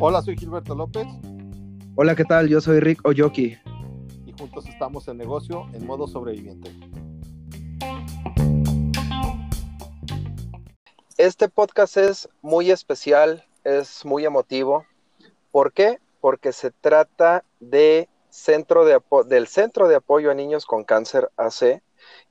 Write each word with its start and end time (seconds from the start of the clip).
Hola, 0.00 0.20
soy 0.20 0.36
Gilberto 0.36 0.74
López. 0.74 1.06
Hola, 1.94 2.16
¿qué 2.16 2.24
tal? 2.24 2.48
Yo 2.48 2.60
soy 2.60 2.80
Rick 2.80 3.06
Oyoki. 3.06 3.56
Y 4.26 4.32
juntos 4.36 4.66
estamos 4.66 5.06
en 5.06 5.16
negocio 5.16 5.68
en 5.74 5.86
modo 5.86 6.08
sobreviviente. 6.08 6.70
Este 11.16 11.48
podcast 11.48 11.98
es 11.98 12.28
muy 12.40 12.70
especial, 12.72 13.44
es 13.62 14.04
muy 14.04 14.24
emotivo. 14.24 14.84
¿Por 15.52 15.72
qué? 15.72 16.00
Porque 16.20 16.52
se 16.52 16.72
trata 16.72 17.44
de 17.60 18.08
centro 18.28 18.84
de 18.84 19.00
del 19.26 19.46
Centro 19.46 19.86
de 19.86 19.96
Apoyo 19.96 20.30
a 20.30 20.34
Niños 20.34 20.66
con 20.66 20.82
Cáncer 20.82 21.30
AC 21.36 21.82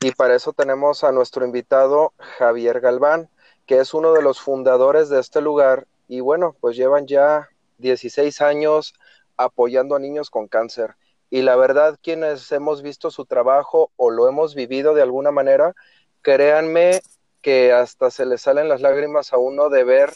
y 0.02 0.12
para 0.12 0.36
eso 0.36 0.52
tenemos 0.52 1.04
a 1.04 1.12
nuestro 1.12 1.46
invitado 1.46 2.14
Javier 2.18 2.82
Galván, 2.82 3.30
que 3.72 3.80
es 3.80 3.94
uno 3.94 4.12
de 4.12 4.22
los 4.22 4.42
fundadores 4.42 5.08
de 5.08 5.22
este 5.22 5.40
lugar 5.40 5.88
y 6.10 6.20
bueno, 6.20 6.58
pues 6.60 6.76
llevan 6.76 7.08
ya 7.08 7.48
16 7.78 8.42
años 8.42 8.94
apoyando 9.38 9.96
a 9.96 10.00
niños 10.00 10.30
con 10.30 10.50
cáncer. 10.50 10.96
Y 11.30 11.42
la 11.42 11.56
verdad, 11.56 11.98
quienes 12.04 12.52
hemos 12.52 12.82
visto 12.82 13.12
su 13.12 13.24
trabajo 13.24 13.90
o 13.96 14.10
lo 14.10 14.28
hemos 14.28 14.56
vivido 14.56 14.94
de 14.94 15.04
alguna 15.04 15.32
manera, 15.32 15.74
créanme 16.22 17.00
que 17.42 17.72
hasta 17.72 18.12
se 18.12 18.26
le 18.26 18.38
salen 18.38 18.68
las 18.68 18.82
lágrimas 18.82 19.32
a 19.32 19.38
uno 19.38 19.70
de 19.70 19.86
ver 19.86 20.12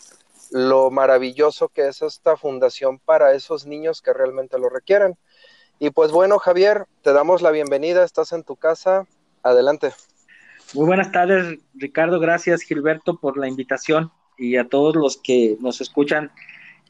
lo 0.52 0.92
maravilloso 0.92 1.70
que 1.70 1.88
es 1.88 2.02
esta 2.02 2.36
fundación 2.36 3.00
para 3.00 3.32
esos 3.36 3.66
niños 3.66 4.02
que 4.02 4.12
realmente 4.12 4.60
lo 4.60 4.68
requieren. 4.68 5.18
Y 5.80 5.92
pues 5.92 6.12
bueno, 6.12 6.40
Javier, 6.40 6.88
te 7.04 7.14
damos 7.14 7.42
la 7.42 7.52
bienvenida, 7.52 8.04
estás 8.04 8.34
en 8.34 8.44
tu 8.44 8.58
casa, 8.58 9.08
adelante. 9.44 9.94
Muy 10.74 10.86
buenas 10.86 11.12
tardes, 11.12 11.60
Ricardo, 11.74 12.20
gracias 12.20 12.62
Gilberto 12.62 13.20
por 13.20 13.38
la 13.38 13.48
invitación 13.48 14.12
y 14.38 14.58
a 14.58 14.68
todos 14.68 14.96
los 14.96 15.18
que 15.18 15.58
nos 15.62 15.80
escuchan 15.80 16.32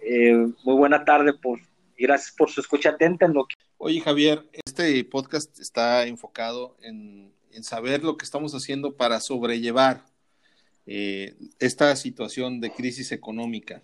eh, 0.02 0.34
muy 0.64 0.76
buena 0.76 1.06
tarde 1.06 1.34
por, 1.34 1.60
y 1.98 2.04
gracias 2.04 2.34
por 2.36 2.50
su 2.50 2.62
escucha 2.62 2.90
atenta 2.90 3.26
en 3.26 3.34
lo 3.34 3.46
que... 3.46 3.56
Oye 3.78 4.02
Javier, 4.02 4.48
este 4.66 5.04
podcast 5.04 5.60
está 5.60 6.06
enfocado 6.08 6.78
en, 6.82 7.34
saber 7.62 8.04
lo 8.04 8.18
que 8.18 8.26
estamos 8.26 8.54
haciendo 8.54 8.96
para 8.96 9.20
sobrellevar 9.20 10.06
eh, 10.86 11.36
esta 11.60 11.96
situación 11.96 12.60
de 12.62 12.72
crisis 12.72 13.12
económica. 13.12 13.82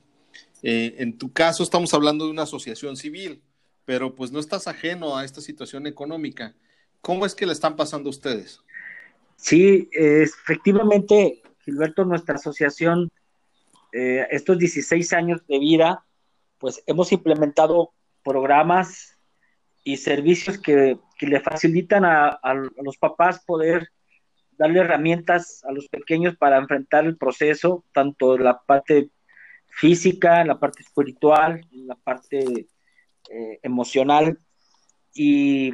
Eh, 0.64 0.96
en 1.00 1.18
tu 1.18 1.32
caso 1.32 1.64
estamos 1.64 1.94
hablando 1.94 2.26
de 2.26 2.32
una 2.32 2.44
asociación 2.44 2.98
civil, 2.98 3.42
pero 3.86 4.16
pues 4.16 4.32
no 4.32 4.40
estás 4.40 4.68
ajeno 4.68 5.18
a 5.18 5.26
esta 5.26 5.42
situación 5.42 5.88
económica. 5.88 6.56
¿Cómo 7.02 7.26
es 7.26 7.34
que 7.34 7.46
le 7.46 7.54
están 7.54 7.76
pasando 7.76 8.10
ustedes? 8.10 8.62
Sí, 9.42 9.90
efectivamente, 9.92 11.42
Gilberto, 11.66 12.06
nuestra 12.06 12.36
asociación, 12.36 13.12
estos 13.92 14.58
16 14.58 15.12
años 15.14 15.46
de 15.48 15.58
vida, 15.58 16.06
pues 16.60 16.84
hemos 16.86 17.12
implementado 17.12 17.92
programas 18.24 19.18
y 19.84 19.98
servicios 19.98 20.60
que, 20.60 21.00
le 21.22 21.40
facilitan 21.40 22.06
a, 22.06 22.40
los 22.84 22.98
papás 22.98 23.44
poder 23.44 23.90
darle 24.58 24.80
herramientas 24.80 25.64
a 25.66 25.72
los 25.72 25.88
pequeños 25.88 26.36
para 26.38 26.58
enfrentar 26.58 27.06
el 27.06 27.18
proceso, 27.18 27.84
tanto 27.94 28.38
la 28.38 28.60
parte 28.62 29.10
física, 29.68 30.46
la 30.46 30.60
parte 30.60 30.84
espiritual, 30.84 31.66
la 31.72 31.96
parte 31.96 32.68
eh, 33.30 33.60
emocional. 33.64 34.40
Y 35.14 35.74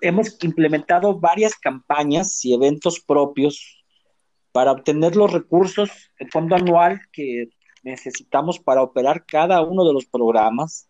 hemos 0.00 0.36
implementado 0.42 1.18
varias 1.18 1.54
campañas 1.56 2.44
y 2.44 2.54
eventos 2.54 3.00
propios 3.00 3.84
para 4.52 4.72
obtener 4.72 5.16
los 5.16 5.32
recursos, 5.32 5.90
el 6.18 6.30
fondo 6.30 6.54
anual 6.54 7.00
que 7.12 7.48
necesitamos 7.82 8.58
para 8.58 8.82
operar 8.82 9.24
cada 9.26 9.60
uno 9.62 9.84
de 9.84 9.92
los 9.92 10.06
programas. 10.06 10.88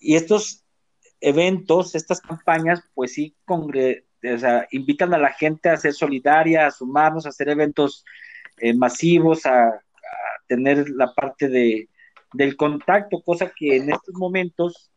Y 0.00 0.16
estos 0.16 0.64
eventos, 1.20 1.94
estas 1.94 2.20
campañas, 2.20 2.82
pues 2.94 3.12
sí, 3.14 3.36
invitan 4.70 5.14
a 5.14 5.18
la 5.18 5.32
gente 5.32 5.68
a 5.68 5.76
ser 5.76 5.92
solidaria, 5.92 6.66
a 6.66 6.70
sumarnos, 6.70 7.26
a 7.26 7.30
hacer 7.30 7.48
eventos 7.48 8.04
eh, 8.58 8.74
masivos, 8.74 9.46
a, 9.46 9.80
tener 10.48 10.90
la 10.90 11.14
parte 11.14 11.48
de, 11.48 11.88
del 12.34 12.56
contacto, 12.56 13.22
cosa 13.22 13.50
que 13.56 13.76
en 13.76 13.90
estos 13.90 14.14
momentos, 14.14 14.90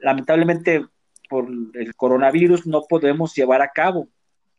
lamentablemente, 0.00 0.84
por 1.28 1.48
el 1.74 1.94
coronavirus 1.94 2.66
no 2.66 2.82
podemos 2.88 3.34
llevar 3.34 3.62
a 3.62 3.70
cabo. 3.70 4.08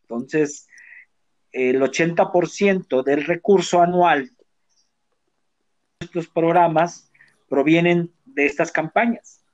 Entonces, 0.02 0.68
el 1.52 1.80
80% 1.80 3.02
del 3.02 3.24
recurso 3.24 3.80
anual 3.80 4.30
estos 6.00 6.28
programas 6.28 7.10
provienen 7.48 8.10
de 8.24 8.46
estas 8.46 8.72
campañas. 8.72 9.44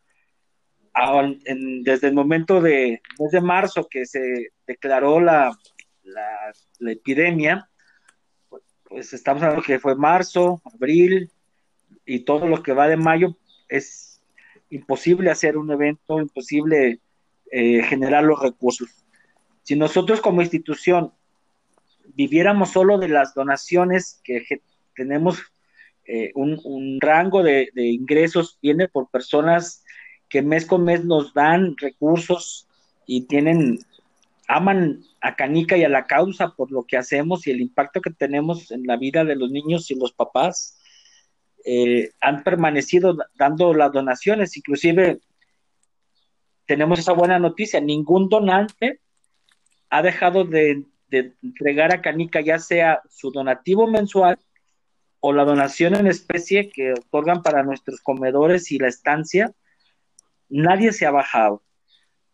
desde 1.82 2.08
el 2.08 2.14
momento 2.14 2.60
de, 2.60 3.02
desde 3.18 3.40
marzo 3.40 3.88
que 3.90 4.06
se 4.06 4.52
declaró 4.66 5.20
la, 5.20 5.58
la, 6.04 6.92
epidemia, 6.92 7.68
pues 8.84 9.12
estamos 9.12 9.42
hablando 9.42 9.64
que 9.64 9.80
fue 9.80 9.96
marzo, 9.96 10.62
abril 10.72 11.30
y 12.04 12.20
todo 12.20 12.46
lo 12.46 12.62
que 12.62 12.72
va 12.72 12.86
de 12.86 12.96
mayo, 12.96 13.36
es 13.68 14.22
imposible 14.70 15.30
hacer 15.30 15.56
un 15.56 15.70
evento, 15.72 16.20
imposible 16.20 17.00
eh, 17.50 17.82
generar 17.82 18.24
los 18.24 18.40
recursos. 18.40 18.88
Si 19.62 19.76
nosotros 19.76 20.20
como 20.20 20.42
institución 20.42 21.12
viviéramos 22.14 22.70
solo 22.70 22.98
de 22.98 23.08
las 23.08 23.34
donaciones 23.34 24.20
que 24.24 24.62
tenemos 24.94 25.42
eh, 26.08 26.30
un, 26.36 27.00
rango 27.00 27.42
de, 27.42 27.68
ingresos 27.74 28.58
viene 28.62 28.86
por 28.86 29.10
personas 29.10 29.82
que 30.28 30.40
mes 30.40 30.64
con 30.64 30.84
mes 30.84 31.04
nos 31.04 31.34
dan 31.34 31.76
recursos 31.76 32.68
y 33.06 33.22
tienen, 33.22 33.80
aman 34.46 35.02
a 35.20 35.34
Canica 35.34 35.76
y 35.76 35.82
a 35.82 35.88
la 35.88 36.06
causa 36.06 36.54
por 36.54 36.70
lo 36.70 36.84
que 36.84 36.96
hacemos 36.96 37.46
y 37.46 37.50
el 37.50 37.60
impacto 37.60 38.00
que 38.00 38.10
tenemos 38.10 38.70
en 38.70 38.84
la 38.86 38.96
vida 38.96 39.24
de 39.24 39.34
los 39.34 39.50
niños 39.50 39.90
y 39.90 39.96
los 39.96 40.12
papás. 40.12 40.78
Eh, 41.64 42.12
han 42.20 42.44
permanecido 42.44 43.16
dando 43.34 43.74
las 43.74 43.90
donaciones, 43.90 44.56
inclusive 44.56 45.18
tenemos 46.66 46.98
esa 46.98 47.12
buena 47.12 47.38
noticia, 47.38 47.80
ningún 47.80 48.28
donante 48.28 49.00
ha 49.88 50.02
dejado 50.02 50.44
de, 50.44 50.84
entregar 51.10 51.94
a 51.94 52.02
Canica 52.02 52.40
ya 52.40 52.58
sea 52.58 53.00
su 53.08 53.30
donativo 53.30 53.86
mensual 53.86 54.38
o 55.20 55.32
la 55.32 55.44
donación 55.44 55.94
en 55.94 56.08
especie 56.08 56.68
que 56.68 56.92
otorgan 56.92 57.42
para 57.42 57.62
nuestros 57.62 58.00
comedores 58.00 58.70
y 58.72 58.78
la 58.78 58.88
estancia, 58.88 59.52
nadie 60.48 60.92
se 60.92 61.06
ha 61.06 61.10
bajado. 61.10 61.62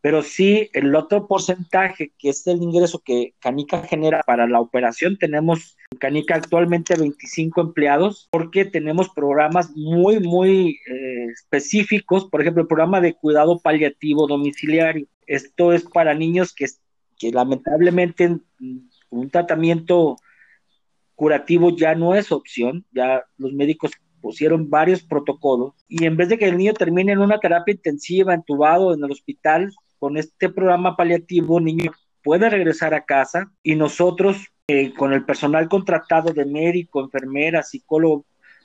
Pero 0.00 0.22
sí, 0.22 0.68
el 0.72 0.94
otro 0.96 1.28
porcentaje, 1.28 2.12
que 2.18 2.30
es 2.30 2.46
el 2.46 2.62
ingreso 2.62 3.00
que 3.04 3.34
Canica 3.38 3.82
genera 3.82 4.22
para 4.22 4.48
la 4.48 4.58
operación, 4.58 5.16
tenemos 5.16 5.76
en 5.78 5.81
Canica 5.98 6.36
actualmente 6.36 6.96
25 6.96 7.60
empleados, 7.60 8.28
porque 8.30 8.64
tenemos 8.64 9.08
programas 9.08 9.70
muy, 9.76 10.20
muy 10.20 10.78
eh, 10.86 11.26
específicos, 11.32 12.26
por 12.26 12.40
ejemplo, 12.40 12.62
el 12.62 12.68
programa 12.68 13.00
de 13.00 13.14
cuidado 13.14 13.58
paliativo 13.58 14.26
domiciliario. 14.26 15.06
Esto 15.26 15.72
es 15.72 15.84
para 15.84 16.14
niños 16.14 16.54
que, 16.54 16.66
que 17.18 17.30
lamentablemente 17.30 18.38
un 19.10 19.30
tratamiento 19.30 20.16
curativo 21.14 21.76
ya 21.76 21.94
no 21.94 22.14
es 22.14 22.32
opción, 22.32 22.84
ya 22.92 23.24
los 23.38 23.52
médicos 23.52 23.92
pusieron 24.20 24.70
varios 24.70 25.02
protocolos 25.02 25.74
y 25.88 26.04
en 26.06 26.16
vez 26.16 26.28
de 26.28 26.38
que 26.38 26.46
el 26.46 26.56
niño 26.56 26.72
termine 26.74 27.12
en 27.12 27.18
una 27.18 27.38
terapia 27.38 27.74
intensiva, 27.74 28.34
entubado 28.34 28.94
en 28.94 29.04
el 29.04 29.10
hospital, 29.10 29.72
con 29.98 30.16
este 30.16 30.48
programa 30.48 30.96
paliativo, 30.96 31.58
el 31.58 31.64
niño 31.64 31.92
puede 32.22 32.48
regresar 32.48 32.94
a 32.94 33.04
casa 33.04 33.52
y 33.62 33.74
nosotros 33.74 34.48
con 34.96 35.12
el 35.12 35.24
personal 35.24 35.68
contratado 35.68 36.32
de 36.32 36.44
médico, 36.44 37.00
enfermera, 37.00 37.62
psicólogo, 37.62 38.24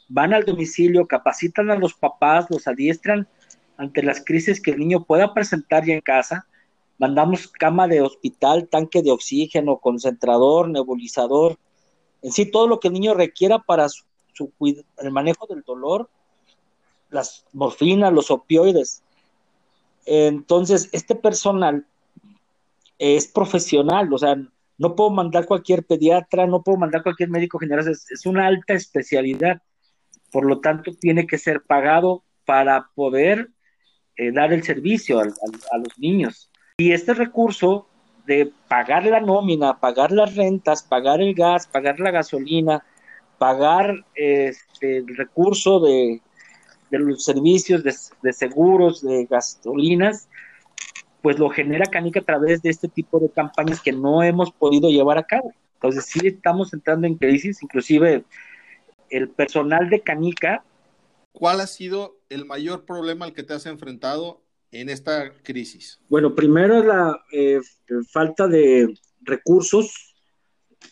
van 0.09 0.33
al 0.33 0.45
domicilio, 0.45 1.07
capacitan 1.07 1.69
a 1.69 1.75
los 1.75 1.94
papás, 1.94 2.48
los 2.50 2.68
adiestran 2.68 3.27
ante 3.77 4.04
las 4.04 4.24
crisis 4.24 4.62
que 4.62 4.71
el 4.71 4.80
niño 4.80 5.04
pueda 5.04 5.33
presentar 5.33 5.86
ya 5.86 5.94
en 5.94 6.01
casa. 6.01 6.48
Mandamos 6.98 7.48
cama 7.48 7.88
de 7.88 8.01
hospital, 8.01 8.68
tanque 8.69 9.01
de 9.04 9.12
oxígeno, 9.12 9.77
concentrador, 9.77 10.69
nebulizador, 10.69 11.57
en 12.21 12.31
sí 12.31 12.50
todo 12.50 12.68
lo 12.68 12.80
que 12.80 12.88
el 12.88 12.95
niño 12.95 13.13
requiera 13.13 13.59
para 13.59 13.88
su, 13.89 14.04
el 14.98 15.12
manejo 15.12 15.45
del 15.48 15.62
dolor, 15.62 16.09
las 17.09 17.45
morfinas, 17.54 18.12
los 18.12 18.31
opioides. 18.31 19.04
Entonces, 20.06 20.89
este 20.92 21.15
personal 21.15 21.86
es 22.98 23.27
profesional, 23.27 24.12
o 24.12 24.18
sea, 24.18 24.38
no 24.77 24.95
puedo 24.95 25.09
mandar 25.09 25.45
cualquier 25.45 25.85
pediatra, 25.85 26.45
no 26.45 26.63
puedo 26.63 26.77
mandar 26.77 27.03
cualquier 27.03 27.29
médico 27.29 27.59
general, 27.59 27.88
es, 27.88 28.25
una 28.25 28.47
alta 28.47 28.74
especialidad, 28.74 29.62
por 30.31 30.45
lo 30.45 30.59
tanto 30.59 30.94
tiene 30.94 31.25
que 31.25 31.38
ser 31.38 31.62
pagado 31.62 32.24
para 32.45 32.89
poder 32.95 33.50
eh, 34.15 34.31
dar 34.31 34.53
el 34.53 34.63
servicio 34.63 35.19
a 35.19 35.25
los 35.77 35.97
niños. 35.97 36.51
Y 36.77 36.91
este 36.91 37.13
recurso 37.13 37.88
de 38.27 38.51
pagar 38.68 39.06
la 39.06 39.21
nómina, 39.21 39.79
pagar 39.79 40.12
las 40.12 40.35
rentas, 40.35 40.83
pagar 40.83 41.21
el 41.21 41.33
gas, 41.33 41.65
pagar 41.65 42.00
la 42.00 42.12
gasolina, 42.12 42.83
pagar 43.38 44.06
este, 44.13 44.97
el 44.97 45.15
recurso 45.15 45.80
de, 45.80 46.21
los 46.91 47.23
servicios 47.23 47.83
de, 47.83 48.33
seguros, 48.33 49.01
de 49.01 49.25
gasolinas, 49.25 50.27
pues 51.27 51.39
lo 51.39 51.50
genera 51.50 51.85
Canica 51.88 52.21
a 52.21 52.24
través 52.24 52.62
de 52.62 52.69
este 52.69 52.88
tipo 52.88 53.19
de 53.19 53.29
campañas 53.29 53.81
que 53.81 53.91
no 53.91 54.24
hemos 54.24 54.50
podido 54.50 54.88
llevar 54.89 55.18
a 55.18 55.25
cabo. 55.25 55.53
Entonces 55.74 56.06
sí 56.06 56.25
estamos 56.25 56.74
entrando 56.74 57.06
en 57.06 57.15
crisis, 57.15 57.62
inclusive 57.62 58.24
el 59.09 59.27
personal 59.31 59.89
de 59.89 60.00
Canica. 60.00 60.63
¿Cuál 61.33 61.59
ha 61.59 61.68
sido 61.68 62.15
el 62.29 62.45
mayor 62.45 62.85
problema 62.85 63.25
al 63.25 63.33
que 63.33 63.44
te 63.44 63.53
has 63.53 63.65
enfrentado 63.65 64.41
en 64.71 64.88
esta 64.88 65.33
crisis? 65.44 66.00
Bueno, 66.07 66.33
primero 66.33 66.81
la 66.81 67.21
eh, 67.33 67.59
falta 68.09 68.47
de 68.47 68.97
recursos 69.19 70.15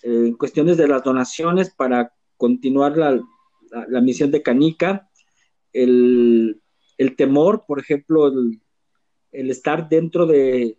eh, 0.04 0.26
en 0.28 0.34
cuestiones 0.34 0.76
de 0.76 0.90
las 0.90 1.02
donaciones 1.02 1.74
para 1.74 2.12
continuar 2.36 2.98
la, 2.98 3.22
misión 4.02 4.32
de 4.32 4.44
Canica, 4.44 5.10
el, 5.72 6.60
temor, 7.16 7.64
por 7.66 7.80
ejemplo, 7.80 8.28
el, 8.28 8.60
estar 9.50 9.90
dentro 9.90 10.26
de, 10.26 10.78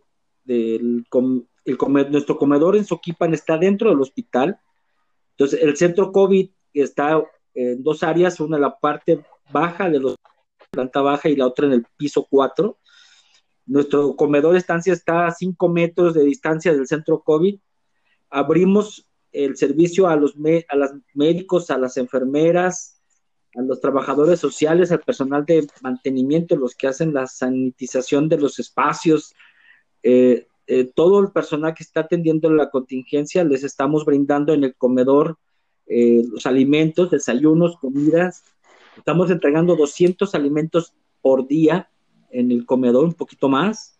nuestro 2.11 2.39
comedor 2.39 2.77
en 2.77 2.85
Soquipan 2.85 3.35
está 3.35 3.59
dentro 3.59 3.91
del 3.91 4.01
hospital. 4.01 4.59
Entonces, 5.33 5.61
el 5.63 5.77
centro 5.77 6.13
COVID 6.13 6.49
está 6.73 7.23
en 7.55 7.83
dos 7.83 8.03
áreas, 8.03 8.41
una 8.41 8.57
en 8.57 8.63
la 8.63 8.79
parte 8.79 9.25
baja 9.51 9.91
de 9.91 10.01
la 10.01 10.15
planta 10.71 11.01
baja 11.01 11.29
y 11.29 11.37
la 11.37 11.47
otra 11.47 11.67
en 11.67 11.73
el 11.73 11.87
piso 11.97 12.27
4. 12.29 12.79
Nuestro 13.67 14.15
comedor 14.17 14.53
de 14.53 14.59
estancia 14.59 14.93
está 14.93 15.27
a 15.27 15.33
5 15.33 15.69
metros 15.69 16.15
de 16.15 16.25
distancia 16.25 16.73
del 16.73 16.87
centro 16.87 17.23
COVID. 17.23 17.59
Abrimos 18.31 19.09
el 19.33 19.57
servicio 19.57 20.09
a 20.09 20.17
los 20.17 20.35
a 20.69 20.77
los 20.77 20.91
médicos, 21.15 21.71
a 21.71 21.79
las 21.79 21.97
enfermeras, 21.97 22.96
a 23.57 23.63
los 23.63 23.81
trabajadores 23.81 24.39
sociales, 24.39 24.93
al 24.93 25.01
personal 25.01 25.47
de 25.47 25.67
mantenimiento, 25.81 26.57
los 26.57 26.75
que 26.75 26.89
hacen 26.89 27.15
la 27.15 27.27
sanitización 27.27 28.29
de 28.29 28.39
los 28.39 28.59
espacios, 28.59 29.35
eh, 30.03 30.47
eh, 30.67 30.85
todo 30.95 31.21
el 31.21 31.31
personal 31.31 31.75
que 31.75 31.83
está 31.83 32.01
atendiendo 32.01 32.51
la 32.51 32.71
contingencia, 32.71 33.45
les 33.45 33.65
estamos 33.65 34.05
brindando 34.05 34.53
en 34.53 34.65
el 34.65 34.75
comedor 34.75 35.39
eh, 35.87 36.23
los 36.31 36.45
alimentos, 36.45 37.11
desayunos, 37.11 37.79
comidas. 37.79 38.45
Estamos 38.97 39.31
entregando 39.31 39.75
200 39.75 40.35
alimentos 40.35 40.93
por 41.23 41.47
día 41.49 41.89
en 42.31 42.51
el 42.51 42.67
comedor, 42.67 43.05
un 43.05 43.15
poquito 43.15 43.49
más. 43.49 43.99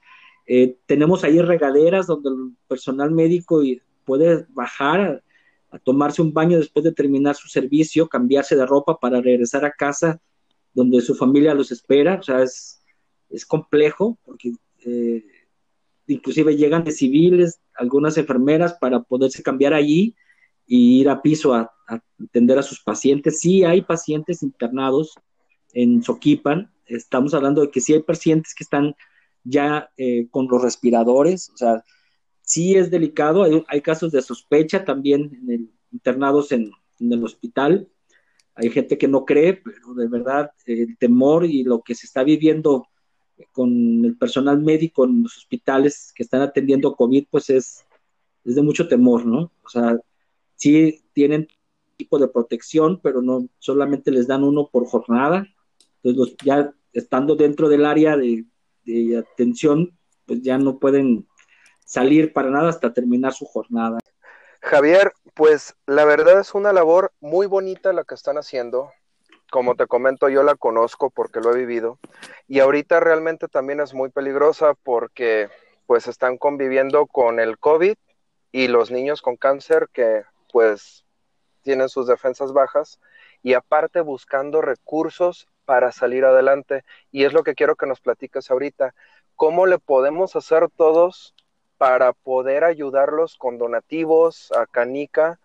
tenemos 0.87 1.25
ahí 1.25 1.41
regaderas 1.41 2.07
donde 2.07 2.29
el 2.29 2.53
personal 2.69 3.11
médico 3.11 3.63
puede 4.05 4.47
bajar 4.51 5.23
a 5.71 5.79
tomarse 5.79 6.23
un 6.23 6.33
baño 6.33 6.59
después 6.59 6.85
de 6.85 6.93
terminar 6.93 7.35
su 7.35 7.49
servicio, 7.49 8.09
cambiarse 8.09 8.57
de 8.57 8.67
ropa 8.67 8.99
para 8.99 9.21
regresar 9.21 9.65
a 9.65 9.73
casa 9.73 10.21
donde 10.73 11.01
su 11.01 11.15
familia 11.15 11.55
los 11.55 11.73
espera. 11.73 12.17
O 12.17 12.23
sea, 12.23 12.43
es, 12.43 12.83
es 13.31 13.45
complejo 13.47 14.19
porque 14.25 14.53
eh, 14.85 15.25
inclusive 16.07 16.57
llegan 16.57 16.85
de 16.85 16.93
civiles, 16.93 17.61
algunas 17.75 18.17
enfermeras 18.19 18.75
para 18.75 19.03
poderse 19.03 19.43
cambiar 19.43 19.75
allí 19.75 20.15
y 20.67 21.01
ir 21.01 21.09
a 21.09 21.23
piso 21.23 21.55
a, 21.55 21.73
atender 22.19 22.59
a 22.59 22.63
sus 22.63 22.83
pacientes. 22.83 23.41
Sí 23.41 23.65
hay 23.65 23.83
pacientes 23.83 24.43
internados 24.43 25.15
en 25.73 26.03
Soquipan. 26.03 26.73
Estamos 26.87 27.35
hablando 27.35 27.63
de 27.63 27.71
que 27.71 27.81
sí 27.81 27.95
hay 27.95 28.03
pacientes 28.03 28.55
que 28.55 28.65
están 28.65 28.95
ya 29.45 29.91
eh, 29.97 30.29
con 30.31 30.49
los 30.49 30.61
respiradores, 30.63 31.51
o 31.51 31.57
sea, 31.57 31.85
sí 32.47 32.77
es 32.77 32.91
delicado, 32.91 33.45
hay, 33.67 33.81
casos 33.83 34.13
de 34.13 34.23
sospecha 34.23 34.85
también 34.85 35.37
en 35.43 35.51
el, 35.51 35.71
internados 35.91 36.53
en, 36.53 36.71
el 37.01 37.25
hospital, 37.25 37.89
hay 38.55 38.71
gente 38.71 38.97
que 38.97 39.09
no 39.09 39.27
cree, 39.27 39.55
pero 39.55 39.93
de 39.95 40.09
verdad 40.09 40.53
el 40.65 40.97
temor 40.97 41.45
y 41.45 41.65
lo 41.65 41.83
que 41.83 41.95
se 41.95 42.07
está 42.07 42.23
viviendo 42.23 42.87
con 43.53 44.05
el 44.05 44.17
personal 44.17 44.63
médico 44.63 45.05
en 45.05 45.25
los 45.25 45.37
hospitales 45.37 46.13
que 46.15 46.23
están 46.23 46.41
atendiendo 46.41 46.95
COVID, 46.95 47.27
pues 47.31 47.51
es, 47.51 47.85
es 48.45 48.55
de 48.55 48.63
mucho 48.63 48.89
temor, 48.89 49.27
¿no? 49.27 49.51
O 49.63 49.69
sea, 49.69 49.99
sí 50.55 51.03
tienen 51.13 51.49
tipo 51.97 52.19
de 52.19 52.29
protección, 52.29 53.01
pero 53.03 53.21
no 53.21 53.47
solamente 53.59 54.11
les 54.11 54.27
dan 54.27 54.45
uno 54.45 54.71
por 54.73 54.87
jornada. 54.87 55.47
Entonces, 56.03 56.37
ya 56.43 56.73
estando 56.95 57.37
dentro 57.37 57.69
del 57.69 57.85
área 57.85 58.17
de 58.17 59.17
atención, 59.19 59.99
pues 60.25 60.41
ya 60.41 60.57
no 60.57 60.79
pueden 60.79 61.27
salir 61.87 62.35
para 62.35 62.51
nada 62.51 62.69
hasta 62.69 62.93
terminar 62.93 63.33
su 63.33 63.47
jornada. 63.47 63.99
Javier, 64.61 65.15
pues 65.35 65.77
la 65.87 66.05
verdad 66.05 66.41
es 66.41 66.55
una 66.55 66.73
labor 66.73 67.13
muy 67.21 67.47
bonita 67.47 67.93
la 67.95 68.05
que 68.05 68.15
están 68.15 68.37
haciendo. 68.37 68.93
Como 69.51 69.77
te 69.77 69.87
comento, 69.87 70.29
yo 70.29 70.43
la 70.43 70.57
conozco 70.57 71.09
porque 71.09 71.41
lo 71.41 71.55
he 71.55 71.59
vivido. 71.59 71.99
Y 72.49 72.59
ahorita 72.59 72.99
realmente 73.01 73.47
también 73.47 73.81
es 73.81 73.95
muy 73.95 74.11
peligrosa 74.11 74.75
porque 74.83 75.49
pues 75.87 76.09
están 76.09 76.37
conviviendo 76.37 77.07
con 77.07 77.39
el 77.39 77.59
COVID 77.59 77.95
y 78.51 78.69
los 78.69 78.91
niños 78.91 79.23
con 79.23 79.37
cáncer 79.37 79.89
que 79.93 80.25
pues 80.53 81.05
tienen 81.63 81.89
sus 81.89 82.09
defensas 82.09 82.53
bajas 82.53 82.99
y 83.43 83.55
aparte 83.55 84.01
buscando 84.01 84.63
recursos 84.63 85.47
para 85.65 85.93
salir 85.93 86.25
adelante. 86.25 86.83
Y 87.13 87.25
es 87.25 87.33
lo 87.33 87.45
que 87.45 87.55
quiero 87.55 87.77
que 87.77 87.87
nos 87.87 88.01
platiques 88.01 88.51
ahorita. 88.51 88.95
¿Cómo 89.37 89.67
le 89.67 89.79
podemos 89.79 90.35
hacer 90.35 90.69
todos 90.77 91.35
para 91.79 92.13
poder 92.13 92.65
ayudarlos 92.65 93.37
con 93.37 93.59
donativos 93.59 94.53
a 94.53 94.67
Canica, 94.67 95.39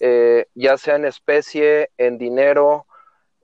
eh, 0.00 0.46
ya 0.54 0.76
sea 0.76 0.96
en 0.96 1.04
especie, 1.04 1.90
en 1.96 2.18
dinero, 2.18 2.86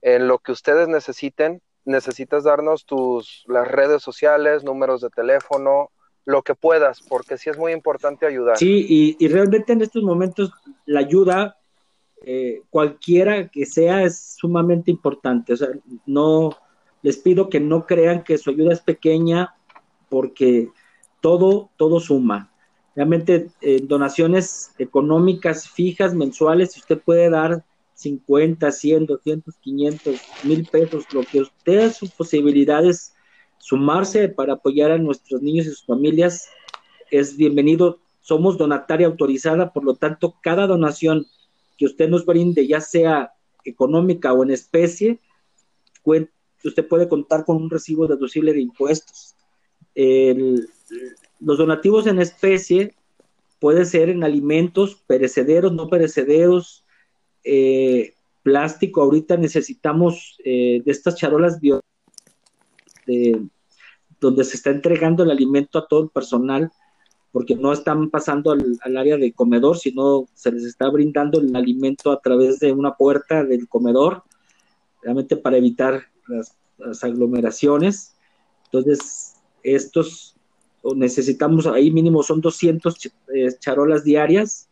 en 0.02 0.28
lo 0.28 0.38
que 0.38 0.52
ustedes 0.52 0.88
necesiten. 0.88 1.62
Necesitas 1.84 2.44
darnos 2.44 2.84
tus 2.84 3.44
las 3.46 3.66
redes 3.68 4.02
sociales, 4.02 4.64
números 4.64 5.00
de 5.00 5.10
teléfono, 5.10 5.90
lo 6.24 6.42
que 6.42 6.54
puedas, 6.54 7.00
porque 7.02 7.38
sí 7.38 7.50
es 7.50 7.58
muy 7.58 7.72
importante 7.72 8.26
ayudar. 8.26 8.56
Sí, 8.56 9.16
y, 9.18 9.28
realmente 9.28 9.72
en 9.72 9.82
estos 9.82 10.02
momentos 10.02 10.52
la 10.86 11.00
ayuda, 11.00 11.56
eh, 12.24 12.62
cualquiera 12.70 13.48
que 13.48 13.66
sea, 13.66 14.04
es 14.04 14.36
sumamente 14.36 14.90
importante. 14.90 15.54
O 15.54 15.56
sea, 15.56 15.68
no 16.06 16.56
les 17.02 17.16
pido 17.16 17.48
que 17.48 17.58
no 17.58 17.86
crean 17.86 18.22
que 18.22 18.38
su 18.38 18.50
ayuda 18.50 18.72
es 18.72 18.80
pequeña, 18.80 19.54
porque 20.08 20.68
todo, 21.22 21.70
todo 21.78 22.00
suma. 22.00 22.52
Realmente 22.94 23.48
eh, 23.62 23.80
donaciones 23.82 24.72
económicas 24.78 25.66
fijas 25.66 26.14
mensuales, 26.14 26.76
usted 26.76 26.98
puede 26.98 27.30
dar 27.30 27.64
50, 27.94 28.70
100, 28.70 29.06
200, 29.06 29.54
500, 29.56 30.20
mil 30.44 30.66
pesos, 30.66 31.06
lo 31.14 31.23
que 31.23 31.40
usted 31.40 31.92
sus 31.92 32.11
posibilidades, 32.11 33.14
sumarse 33.58 34.28
para 34.28 34.54
apoyar 34.54 34.90
a 34.90 34.99
nuestros 34.99 35.40
niños 35.40 35.66
y 35.66 35.70
sus 35.70 35.87
familias, 35.87 36.49
es 37.11 37.37
bienvenido. 37.37 38.00
Somos 38.20 38.58
donataria 38.58 39.06
autorizada, 39.06 39.73
por 39.73 39.85
lo 39.85 39.94
tanto, 39.94 40.35
cada 40.42 40.66
donación 40.66 41.26
que 41.78 41.87
usted 41.87 42.08
nos 42.08 42.26
brinde, 42.26 42.66
ya 42.66 42.80
sea 42.80 43.32
económica 43.64 44.32
o 44.32 44.42
en 44.42 44.50
especie, 44.50 45.20
usted 46.64 46.87
puede 46.88 47.08
contar 47.08 47.44
con 47.44 47.56
un 47.56 47.70
recibo 47.70 48.06
deducible 48.06 48.52
de 48.52 48.61
impuestos. 48.61 49.35
El, 49.94 50.68
los 51.40 51.58
donativos 51.58 52.06
en 52.06 52.20
especie 52.20 52.94
puede 53.58 53.84
ser 53.84 54.08
en 54.08 54.25
alimentos 54.25 54.96
perecederos, 55.06 55.72
no 55.72 55.88
perecederos, 55.88 56.84
eh, 57.44 58.14
plástico. 58.42 59.02
Ahorita 59.02 59.37
necesitamos 59.37 60.37
eh, 60.44 60.82
de 60.84 60.90
estas 60.90 61.16
charolas 61.16 61.61
bio 61.61 61.80
donde 64.20 64.44
se 64.44 64.56
está 64.56 64.70
entregando 64.70 65.25
el 65.25 65.30
alimento 65.30 65.78
a 65.78 65.87
todo 65.87 66.04
el 66.04 66.08
personal, 66.08 66.70
porque 67.32 67.56
no 67.56 67.72
están 67.72 68.11
pasando 68.11 68.52
al, 68.52 68.96
área 68.96 69.16
de 69.16 69.32
comedor, 69.32 69.78
sino 69.78 70.26
se 70.34 70.52
les 70.52 70.64
está 70.64 70.88
brindando 70.90 71.40
el 71.40 71.54
alimento 71.56 72.12
a 72.12 72.20
través 72.20 72.61
de 72.61 72.72
una 72.72 72.94
puerta 72.94 73.42
del 73.42 73.68
comedor, 73.68 74.22
realmente 75.02 75.37
para 75.37 75.56
evitar 75.56 76.04
las, 76.28 76.56
las 76.78 77.02
aglomeraciones. 77.02 78.14
Entonces, 78.66 79.34
estos 79.62 80.37
necesitamos 80.96 81.66
ahí 81.66 81.90
mínimo 81.90 82.22
son 82.22 82.40
200 82.40 83.06
eh, 83.34 83.48
charolas 83.58 84.04
diarias. 84.04 84.68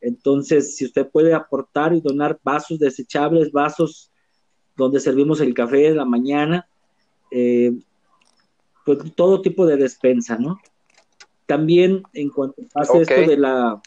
Entonces, 0.00 0.76
si 0.76 0.84
usted 0.84 1.08
puede 1.08 1.34
aportar 1.34 1.94
y 1.94 2.00
donar 2.00 2.38
vasos 2.42 2.78
desechables, 2.78 3.52
vasos 3.52 4.10
donde 4.76 5.00
servimos 5.00 5.40
el 5.40 5.54
café 5.54 5.78
de 5.78 5.94
la 5.94 6.04
mañana, 6.04 6.68
eh, 7.30 7.72
pues 8.84 8.98
todo 9.14 9.42
tipo 9.42 9.66
de 9.66 9.76
despensa, 9.76 10.36
¿no? 10.36 10.60
También 11.46 12.02
en 12.12 12.28
cuanto 12.30 12.62
pase 12.72 13.00
esto 13.00 13.20
de 13.22 13.36
la 13.36 13.80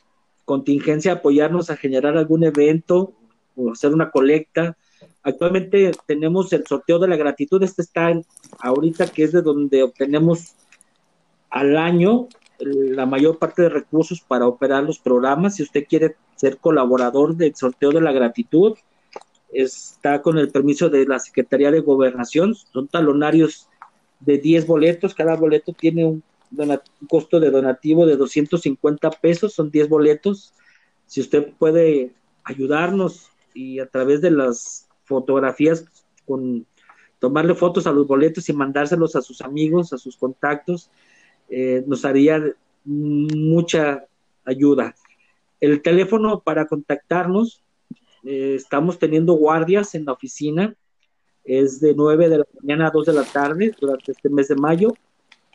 contingencia, 0.46 1.14
apoyarnos 1.14 1.70
a 1.70 1.78
generar 1.78 2.18
algún 2.18 2.44
evento 2.44 3.14
o 3.56 3.72
hacer 3.72 3.94
una 3.94 4.10
colecta. 4.10 4.78
Actualmente 5.24 5.92
tenemos 6.08 6.52
el 6.54 6.66
sorteo 6.66 7.00
de 7.00 7.08
la 7.08 7.18
gratitud, 7.18 7.62
este 7.62 7.82
está 7.82 8.12
ahorita 8.60 9.08
que 9.08 9.24
es 9.24 9.32
de 9.32 9.42
donde 9.42 9.84
obtenemos 9.84 10.56
al 11.50 11.78
año 11.78 12.28
la 12.60 13.06
mayor 13.06 13.38
parte 13.38 13.64
de 13.64 13.70
recursos 13.70 14.22
para 14.22 14.48
operar 14.48 14.84
los 14.84 15.00
programas. 15.00 15.56
Si 15.56 15.64
usted 15.64 15.86
quiere 15.88 16.16
ser 16.36 16.58
colaborador 16.58 17.36
del 17.36 17.56
sorteo 17.56 17.92
de 17.92 18.02
la 18.02 18.12
gratitud, 18.12 18.78
está 19.52 20.22
con 20.22 20.38
el 20.38 20.50
permiso 20.50 20.90
de 20.90 21.06
la 21.06 21.20
Secretaría 21.20 21.72
de 21.72 21.80
Gobernación, 21.80 22.56
son 22.56 22.88
talonarios 22.88 23.68
de 24.20 24.38
10 24.38 24.68
boletos, 24.68 25.16
cada 25.16 25.36
boleto 25.36 25.74
tiene 25.74 26.06
un, 26.06 26.24
costo 27.08 27.40
de 27.40 27.52
donativo 27.52 28.06
de 28.06 28.18
250 28.18 29.10
pesos, 29.12 29.54
son 29.54 29.72
10 29.72 29.88
boletos. 29.88 30.54
Si 31.06 31.22
usted 31.22 31.54
puede 31.58 32.14
ayudarnos 32.44 33.30
y 33.54 33.80
a 33.80 33.88
través 33.88 34.22
de 34.22 34.32
las 34.32 34.88
fotografías, 35.06 35.86
con 36.26 36.66
tomarle 37.20 37.56
fotos 37.56 37.88
a 37.88 37.92
los 37.92 38.08
boletos 38.08 38.50
y 38.50 38.54
mandárselos 38.54 39.16
a 39.16 39.22
sus 39.22 39.42
amigos, 39.42 39.94
a 39.94 39.98
sus 39.98 40.18
contactos, 40.18 40.90
eh, 41.50 41.84
nos 41.86 42.06
haría 42.06 42.42
mucha 42.86 44.06
ayuda. 44.46 44.96
El 45.60 45.82
teléfono 45.82 46.42
para 46.42 46.68
contactarnos, 46.68 47.64
eh, 48.24 48.56
estamos 48.56 49.00
teniendo 49.00 49.34
guardias 49.34 49.96
en 49.96 50.06
la 50.06 50.14
oficina, 50.14 50.76
es 51.44 51.80
de 51.80 51.94
9 51.96 52.30
de 52.30 52.38
la 52.40 52.46
mañana 52.62 52.88
a 52.88 52.92
2 52.92 53.06
de 53.08 53.14
la 53.14 53.24
tarde 53.24 53.76
durante 53.80 54.12
este 54.12 54.30
mes 54.30 54.48
de 54.48 54.56
mayo, 54.56 54.94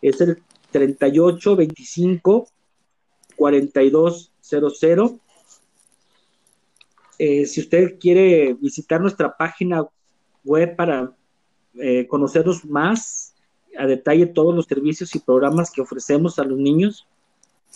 es 0.02 0.20
el 0.20 0.42
38 0.70 1.56
25 1.56 2.48
42 3.36 4.32
00. 4.40 5.20
si 7.18 7.60
usted 7.60 7.98
quiere 7.98 8.54
visitar 8.54 9.00
nuestra 9.00 9.36
página 9.36 9.86
web 10.44 10.76
para 10.76 11.14
eh, 11.76 12.06
conocernos 12.06 12.64
más 12.64 13.33
a 13.78 13.86
detalle 13.86 14.26
todos 14.26 14.54
los 14.54 14.66
servicios 14.66 15.14
y 15.14 15.18
programas 15.18 15.70
que 15.70 15.80
ofrecemos 15.80 16.38
a 16.38 16.44
los 16.44 16.58
niños, 16.58 17.06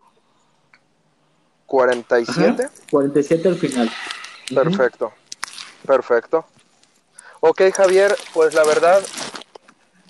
47 1.66 2.70
47 2.90 3.48
al 3.48 3.56
final. 3.56 3.90
Perfecto. 4.54 5.14
Perfecto. 5.86 6.46
Ok, 7.40 7.62
Javier, 7.74 8.16
pues 8.34 8.54
la 8.54 8.64
verdad, 8.64 9.02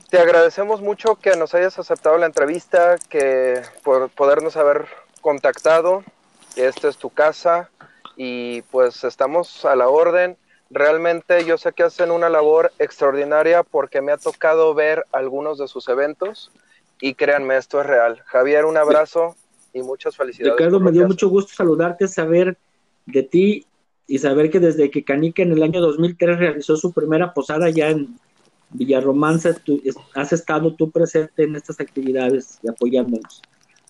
te 0.09 0.19
agradecemos 0.19 0.81
mucho 0.81 1.15
que 1.15 1.37
nos 1.37 1.53
hayas 1.53 1.79
aceptado 1.79 2.17
la 2.17 2.25
entrevista, 2.25 2.97
que 3.09 3.61
por 3.83 4.09
podernos 4.09 4.57
haber 4.57 4.87
contactado. 5.21 6.03
Esta 6.57 6.89
es 6.89 6.97
tu 6.97 7.09
casa 7.09 7.69
y 8.17 8.63
pues 8.63 9.05
estamos 9.05 9.63
a 9.63 9.75
la 9.77 9.87
orden. 9.87 10.37
Realmente 10.73 11.43
yo 11.43 11.57
sé 11.57 11.73
que 11.73 11.83
hacen 11.83 12.11
una 12.11 12.29
labor 12.29 12.71
extraordinaria 12.79 13.63
porque 13.63 14.01
me 14.01 14.13
ha 14.13 14.17
tocado 14.17 14.73
ver 14.73 15.05
algunos 15.11 15.57
de 15.57 15.67
sus 15.67 15.89
eventos 15.89 16.51
y 17.01 17.15
créanme, 17.15 17.57
esto 17.57 17.81
es 17.81 17.87
real. 17.87 18.21
Javier, 18.25 18.63
un 18.63 18.77
abrazo 18.77 19.35
y 19.73 19.81
muchas 19.81 20.15
felicidades. 20.15 20.53
Ricardo, 20.57 20.79
me 20.79 20.91
dio 20.91 21.05
mucho 21.07 21.27
gusto 21.27 21.53
saludarte, 21.53 22.07
saber 22.07 22.57
de 23.05 23.23
ti 23.23 23.67
y 24.07 24.19
saber 24.19 24.49
que 24.49 24.59
desde 24.59 24.89
que 24.89 25.03
Canica 25.03 25.43
en 25.43 25.51
el 25.51 25.61
año 25.61 25.81
2003 25.81 26.39
realizó 26.39 26.77
su 26.77 26.93
primera 26.93 27.33
posada 27.33 27.69
ya 27.69 27.89
en 27.89 28.17
Villarromance, 28.69 29.55
has 30.15 30.31
estado 30.31 30.73
tú 30.75 30.89
presente 30.89 31.43
en 31.43 31.57
estas 31.57 31.81
actividades 31.81 32.59
y 32.63 32.69
apoyándonos. 32.69 33.41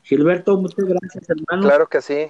Gilberto, 0.04 0.58
muchas 0.58 0.86
gracias, 0.86 1.30
hermano. 1.30 1.68
Claro 1.68 1.88
que 1.88 2.02
sí. 2.02 2.28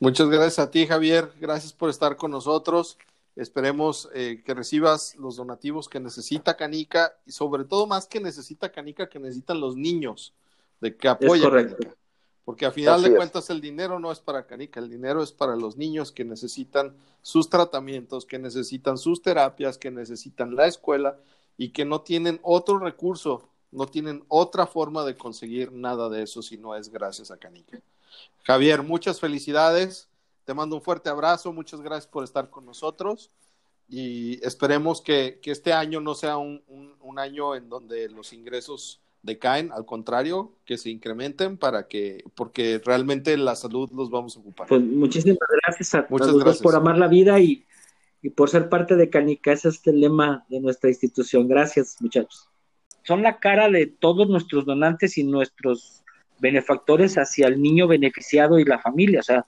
Muchas 0.00 0.28
gracias 0.28 0.58
a 0.60 0.70
ti, 0.70 0.86
Javier. 0.86 1.32
Gracias 1.40 1.72
por 1.72 1.90
estar 1.90 2.16
con 2.16 2.30
nosotros. 2.30 2.98
Esperemos 3.34 4.08
eh, 4.14 4.42
que 4.44 4.54
recibas 4.54 5.16
los 5.16 5.36
donativos 5.36 5.88
que 5.88 6.00
necesita 6.00 6.56
Canica 6.56 7.16
y 7.26 7.32
sobre 7.32 7.64
todo 7.64 7.86
más 7.86 8.06
que 8.06 8.20
necesita 8.20 8.70
Canica, 8.70 9.08
que 9.08 9.18
necesitan 9.18 9.60
los 9.60 9.76
niños 9.76 10.34
de 10.80 10.96
que 10.96 11.08
apoyen 11.08 11.50
Canica. 11.50 11.94
Porque 12.44 12.64
a 12.64 12.70
final 12.70 13.02
de 13.02 13.14
cuentas 13.14 13.50
el 13.50 13.60
dinero 13.60 13.98
no 13.98 14.10
es 14.10 14.20
para 14.20 14.46
Canica, 14.46 14.80
el 14.80 14.88
dinero 14.88 15.22
es 15.22 15.32
para 15.32 15.54
los 15.54 15.76
niños 15.76 16.12
que 16.12 16.24
necesitan 16.24 16.96
sus 17.20 17.50
tratamientos, 17.50 18.24
que 18.24 18.38
necesitan 18.38 18.96
sus 18.96 19.20
terapias, 19.20 19.78
que 19.78 19.90
necesitan 19.90 20.56
la 20.56 20.66
escuela 20.66 21.18
y 21.58 21.70
que 21.70 21.84
no 21.84 22.00
tienen 22.00 22.40
otro 22.42 22.78
recurso, 22.78 23.50
no 23.70 23.86
tienen 23.86 24.24
otra 24.28 24.66
forma 24.66 25.04
de 25.04 25.14
conseguir 25.14 25.72
nada 25.72 26.08
de 26.08 26.22
eso 26.22 26.40
si 26.40 26.56
no 26.56 26.74
es 26.74 26.88
gracias 26.88 27.30
a 27.30 27.36
Canica. 27.36 27.82
Javier, 28.44 28.82
muchas 28.82 29.20
felicidades, 29.20 30.08
te 30.44 30.54
mando 30.54 30.76
un 30.76 30.82
fuerte 30.82 31.10
abrazo, 31.10 31.52
muchas 31.52 31.80
gracias 31.80 32.06
por 32.06 32.24
estar 32.24 32.50
con 32.50 32.64
nosotros 32.64 33.30
y 33.88 34.44
esperemos 34.44 35.00
que, 35.00 35.40
este 35.44 35.72
año 35.72 36.00
no 36.00 36.14
sea 36.14 36.36
un 36.38 37.18
año 37.18 37.54
en 37.54 37.68
donde 37.68 38.08
los 38.08 38.32
ingresos 38.32 39.00
decaen, 39.22 39.72
al 39.72 39.84
contrario, 39.84 40.52
que 40.64 40.78
se 40.78 40.90
incrementen 40.90 41.56
para 41.56 41.86
que, 41.88 42.24
porque 42.34 42.80
realmente 42.84 43.36
la 43.36 43.56
salud 43.56 43.90
los 43.92 44.10
vamos 44.10 44.36
a 44.36 44.40
ocupar. 44.40 44.68
Pues 44.68 44.82
muchísimas 44.82 45.38
gracias 45.64 45.94
a, 45.94 46.06
todos 46.06 46.60
por 46.60 46.74
amar 46.74 46.98
la 46.98 47.08
vida 47.08 47.38
y, 47.40 47.64
por 48.34 48.50
ser 48.50 48.68
parte 48.68 48.96
de 48.96 49.10
Canica. 49.10 49.52
Ese 49.52 49.68
es 49.68 49.86
el 49.86 50.00
lema 50.00 50.44
de 50.48 50.60
nuestra 50.60 50.90
institución. 50.90 51.48
Gracias, 51.48 51.96
muchachos. 52.00 52.48
Son 53.04 53.22
la 53.22 53.38
cara 53.38 53.70
de 53.70 53.86
todos 53.86 54.28
nuestros 54.28 54.66
donantes 54.66 55.16
y 55.18 55.24
nuestros 55.24 56.02
benefactores 56.40 57.16
hacia 57.16 57.46
el 57.46 57.60
niño 57.60 57.86
beneficiado 57.86 58.58
y 58.58 58.64
la 58.64 58.78
familia. 58.78 59.20
O 59.20 59.22
sea, 59.22 59.46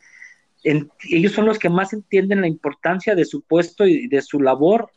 ellos 0.63 1.33
son 1.33 1.47
los 1.47 1.59
que 1.59 1.69
más 1.69 1.93
entienden 1.93 2.41
la 2.41 2.47
importancia 2.47 3.15
de 3.15 3.25
su 3.25 3.41
puesto 3.43 3.87
y 3.87 4.09
de 4.09 4.23
su 4.23 4.41
labor, 4.41 4.91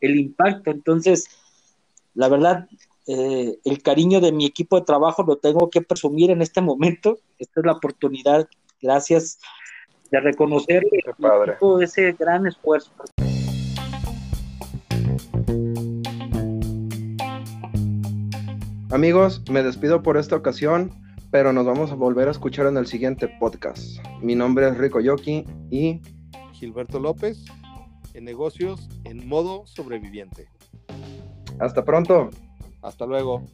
el 0.00 0.16
impacto. 0.16 0.70
Entonces, 0.70 1.28
la 2.14 2.28
verdad, 2.28 2.68
eh, 3.06 3.58
el 3.64 3.82
cariño 3.82 4.20
de 4.20 4.32
mi 4.32 4.44
equipo 4.44 4.78
de 4.78 4.84
trabajo 4.84 5.22
lo 5.22 5.36
tengo 5.36 5.70
que 5.70 5.80
presumir 5.80 6.30
en 6.30 6.42
este 6.42 6.60
momento. 6.60 7.18
Esta 7.38 7.60
es 7.60 7.66
la 7.66 7.72
oportunidad, 7.72 8.48
gracias, 8.80 9.38
de 10.10 10.20
reconocer 10.20 10.84
todo 11.58 11.80
ese 11.80 12.12
gran 12.12 12.46
esfuerzo. 12.46 12.92
Amigos, 18.90 19.42
me 19.50 19.62
despido 19.62 20.02
por 20.02 20.16
esta 20.16 20.34
ocasión, 20.34 20.92
pero 21.30 21.52
nos 21.52 21.66
vamos 21.66 21.90
a 21.90 21.94
volver 21.94 22.28
a 22.28 22.30
escuchar 22.30 22.66
en 22.66 22.76
el 22.76 22.86
siguiente 22.86 23.28
podcast. 23.40 23.98
Mi 24.22 24.34
nombre 24.34 24.68
es 24.68 24.78
Rico 24.78 25.00
Yoki 25.00 25.44
y 25.70 26.00
Gilberto 26.52 26.98
López, 26.98 27.44
en 28.14 28.24
negocios 28.24 28.88
en 29.04 29.28
modo 29.28 29.66
sobreviviente. 29.66 30.48
Hasta 31.60 31.84
pronto. 31.84 32.30
Hasta 32.82 33.06
luego. 33.06 33.44